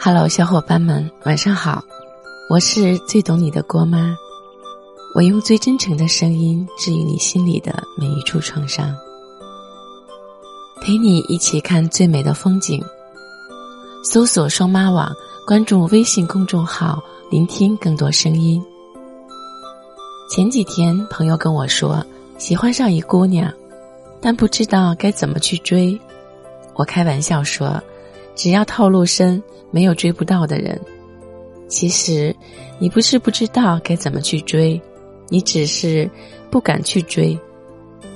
[0.00, 1.84] Hello，小伙伴们，晚上好！
[2.50, 4.16] 我是最懂你的郭妈，
[5.14, 8.92] 我用最真诚的声音治愈你心里的每一处创伤，
[10.82, 12.84] 陪你一起看最美的风景。
[14.02, 15.14] 搜索“双妈网”，
[15.46, 18.60] 关注微信公众号，聆听更多声音。
[20.28, 22.04] 前几天，朋友跟我说
[22.36, 23.48] 喜欢上一姑娘，
[24.24, 26.00] 但不知道该怎么去追。
[26.74, 27.78] 我开玩笑说。
[28.36, 30.80] 只要套路深，没有追不到的人。
[31.68, 32.34] 其实，
[32.80, 34.80] 你不是不知道该怎么去追，
[35.28, 36.10] 你只是
[36.50, 37.38] 不敢去追。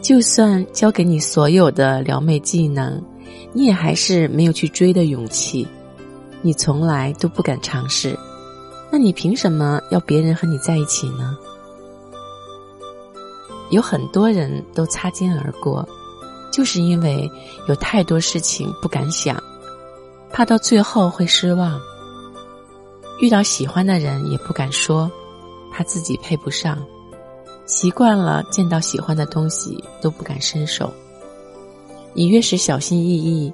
[0.00, 2.98] 就算教给你所有的撩妹技能，
[3.52, 5.68] 你也还是没有去追的勇气。
[6.40, 8.18] 你从来都不敢尝试，
[8.90, 11.36] 那你凭什么要别人和你在一起呢？
[13.70, 15.86] 有很多人都擦肩而过，
[16.52, 17.30] 就是因为
[17.68, 19.42] 有太多事情不敢想。
[20.32, 21.80] 怕到最后会失望，
[23.20, 25.10] 遇到喜欢的人也不敢说，
[25.72, 26.78] 怕自己配不上。
[27.64, 30.92] 习惯了见到喜欢的东西都不敢伸手。
[32.14, 33.52] 你越是小心翼翼，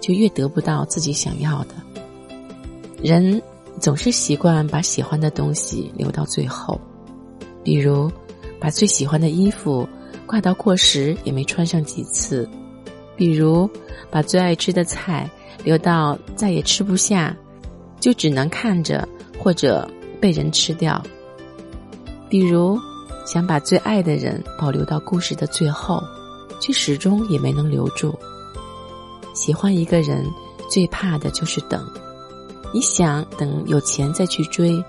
[0.00, 1.74] 就越得不到自己想要的。
[3.02, 3.40] 人
[3.80, 6.80] 总是习惯把喜欢的东西留到最后，
[7.62, 8.10] 比如
[8.64, 9.86] 把最喜欢的衣服
[10.26, 12.48] 挂到过时也没穿上几次，
[13.14, 13.68] 比如
[14.10, 15.28] 把最爱吃的菜。
[15.62, 17.34] 留到再也吃不下，
[17.98, 19.06] 就只能看着
[19.38, 19.88] 或者
[20.20, 21.02] 被人吃掉。
[22.28, 22.78] 比如，
[23.24, 26.02] 想把最爱的人保留到故事的最后，
[26.60, 28.14] 却始终也没能留住。
[29.34, 30.26] 喜欢一个人，
[30.70, 31.86] 最怕的就是等。
[32.72, 34.82] 你想等有钱再去追，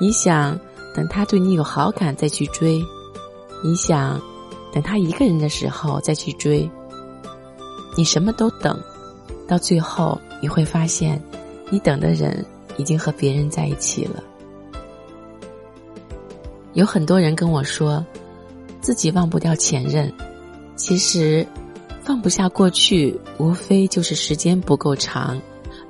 [0.00, 0.58] 你想
[0.94, 2.84] 等他对你有好感再去追，
[3.62, 4.20] 你想
[4.72, 6.70] 等他一个人的时候再去追，
[7.96, 8.80] 你什么都等。
[9.48, 11.22] 到最后，你会发现，
[11.68, 12.44] 你等的人
[12.78, 14.22] 已经和别人在一起了。
[16.72, 18.04] 有很多人跟我说，
[18.80, 20.10] 自己忘不掉前任，
[20.74, 21.46] 其实，
[22.02, 25.38] 放不下过去，无非就是时间不够长，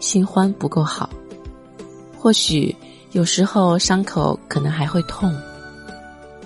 [0.00, 1.08] 新欢不够好。
[2.18, 2.74] 或许
[3.12, 5.34] 有时候伤口可能还会痛，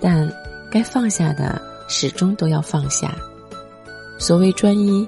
[0.01, 0.31] 但
[0.71, 3.15] 该放下的始终都要放下。
[4.19, 5.07] 所谓专一，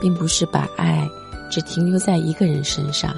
[0.00, 1.08] 并不是把爱。
[1.48, 3.14] 只停留在一个人身上，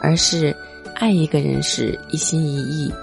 [0.00, 0.56] 而是
[0.94, 2.94] 爱一个人时一心一意。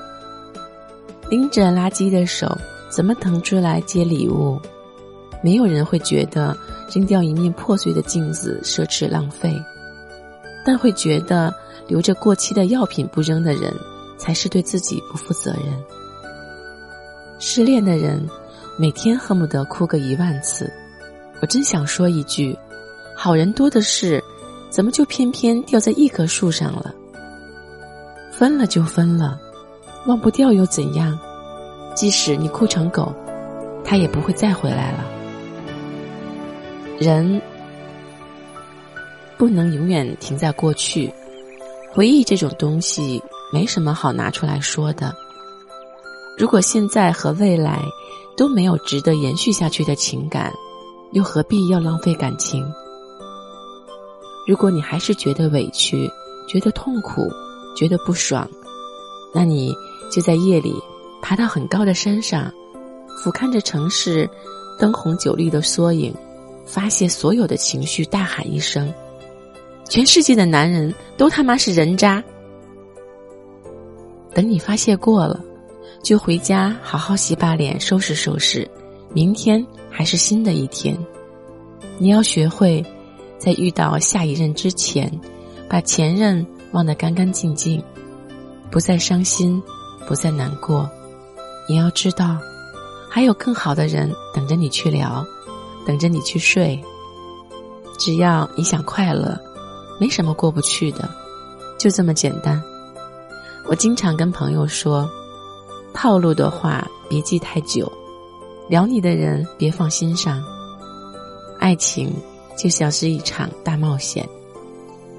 [1.29, 2.57] 拎着垃圾的手，
[2.89, 4.57] 怎么腾出来接礼物？
[5.43, 6.57] 没有人会觉得
[6.89, 9.53] 扔掉一面破碎的镜子奢侈浪费，
[10.65, 11.53] 但会觉得
[11.85, 13.73] 留着过期的药品不扔的人，
[14.25, 15.71] 才是对自己不负责任。
[17.37, 18.27] 失恋的人，
[18.75, 20.67] 每天恨不得哭个一万次。
[21.41, 22.57] 我真想说一句：
[23.15, 24.23] 好人多的是。
[24.67, 26.93] 怎么就偏偏掉在一棵树上了？
[28.29, 29.39] 分了就分了，
[30.05, 31.17] 忘不掉又怎样？
[31.95, 33.13] 即使你哭成狗，
[33.85, 35.05] 他也不会再回来了。
[36.99, 37.41] 人
[39.37, 41.09] 不能永远停在过去，
[41.93, 43.23] 回忆这种东西
[43.55, 45.15] 没什么好拿出来说的。
[46.37, 47.81] 如果现在和未来
[48.35, 50.51] 都没有值得延续下去的情感，
[51.13, 52.69] 又何必要浪费感情？
[54.45, 56.11] 如果你还是觉得委屈、
[56.49, 57.31] 觉得痛苦、
[57.77, 58.45] 觉得不爽，
[59.33, 59.73] 那你
[60.11, 60.75] 就在夜里
[61.21, 62.51] 爬到很高的山上，
[63.23, 64.29] 俯瞰着城市
[64.77, 66.13] 灯红酒绿的缩影，
[66.65, 68.93] 发泄所有的情绪，大喊一声
[69.87, 72.21] ：“全世界的男人都他妈是人渣！”
[74.35, 75.41] 等你发泄过了，
[76.03, 78.69] 就回家好好洗把脸，收拾收拾，
[79.11, 80.95] 明天还是新的一天。
[81.97, 82.85] 你要学会。
[83.37, 85.11] 在遇到下一任之前，
[85.69, 87.83] 把前任忘得干干净净，
[88.71, 89.61] 不再伤心，
[90.07, 90.89] 不再难过。
[91.69, 92.39] 你要知道，
[93.07, 95.23] 还有更好的人等着你去聊，
[95.85, 96.81] 等着你去睡。
[97.99, 99.39] 只要你想快乐，
[99.99, 101.07] 没什么过不去的，
[101.77, 102.59] 就这么简单。
[103.67, 105.09] 我经常跟朋友说，
[105.93, 107.91] 套路的话别记太久，
[108.69, 110.43] 撩你的人别放心上，
[111.59, 112.13] 爱情。
[112.57, 114.25] 就像是一场大冒险，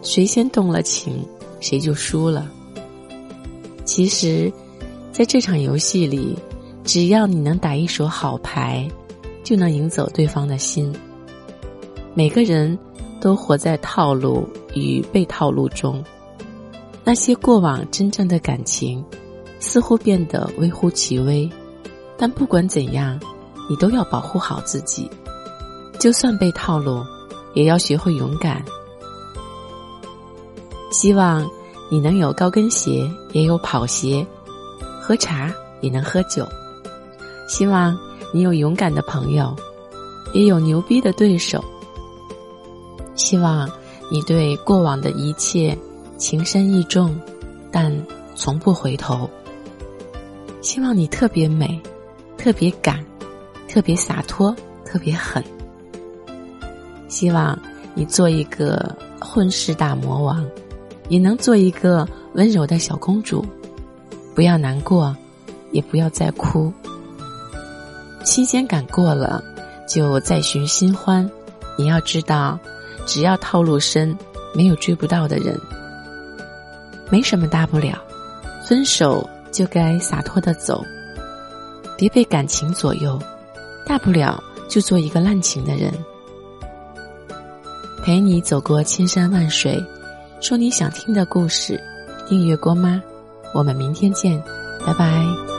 [0.00, 1.22] 谁先动了情，
[1.60, 2.50] 谁就输了。
[3.84, 4.50] 其实，
[5.12, 6.34] 在这场游戏里，
[6.82, 8.90] 只要你能打一手好牌，
[9.44, 10.90] 就能赢走对方的心。
[12.14, 12.78] 每个人
[13.20, 16.02] 都活在套路与被套路中，
[17.08, 19.03] 那些过往真正的感情，
[19.61, 21.49] 似乎变得微乎其微。
[22.19, 23.17] 但不管怎样，
[23.70, 25.08] 你都要保护好自己。
[26.00, 27.05] 就算被套路，
[27.55, 28.61] 也要学会勇敢。
[30.91, 31.49] 希望
[31.88, 34.26] 你能有高跟鞋，也有跑鞋；
[35.00, 36.44] 喝茶也能喝酒。
[37.47, 37.97] 希望
[38.32, 39.55] 你有勇敢的朋友，
[40.32, 41.64] 也有牛逼的对手。
[43.14, 43.70] 希望
[44.11, 45.79] 你对过往的一切
[46.16, 47.18] 情深意重，
[47.70, 47.92] 但
[48.34, 49.28] 从不回头。
[50.60, 51.80] 希望你特别美，
[52.36, 53.04] 特别敢，
[53.68, 54.54] 特别洒脱，
[54.84, 55.42] 特别狠。
[57.08, 57.58] 希望
[57.94, 60.44] 你做一个混世大魔王，
[61.08, 63.44] 也能做一个温柔的小公主。
[64.34, 65.16] 不要难过，
[65.70, 66.72] 也不要再哭。
[68.24, 69.42] 新鲜感过了，
[69.88, 71.30] 就再寻新欢。
[71.78, 72.58] 你要知道，
[73.06, 74.16] 只要套路深，
[74.54, 75.58] 没有追不到的人。
[77.11, 78.03] 没什么大不了，
[78.67, 80.85] 分手就该洒脱的走，
[81.97, 83.19] 别被感情左右。
[83.87, 85.93] 大不了就做一个滥情的人，
[88.03, 89.81] 陪你走过千山万水，
[90.41, 91.81] 说你想听的故事。
[92.29, 93.00] 订阅郭妈，
[93.55, 94.43] 我们明天见，
[94.85, 95.56] 拜拜。